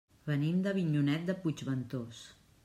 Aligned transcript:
Venim 0.29 0.63
d'Avinyonet 0.67 1.29
de 1.29 1.37
Puigventós. 1.45 2.25